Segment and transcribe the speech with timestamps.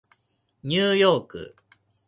[0.63, 1.55] ニューヨーク